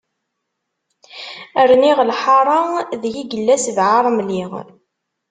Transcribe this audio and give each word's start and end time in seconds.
Rniɣ 1.69 1.97
lḥara, 2.09 2.59
deg 3.01 3.13
i 3.21 3.23
yella 3.31 3.55
sbeɛ 3.65 3.89
aṛemli. 3.99 4.43